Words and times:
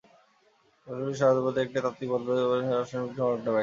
সর্বাধিক 0.87 1.15
সাধারণ 1.19 1.45
অর্থে, 1.47 1.61
এটি 1.63 1.77
তাত্ত্বিক 1.77 2.09
পদার্থবিদ্যা 2.09 2.43
পদ্ধতির 2.43 2.61
দ্বারা 2.61 2.79
রাসায়নিক 2.79 3.11
ঘটনা 3.11 3.41
ব্যাখ্যা। 3.45 3.59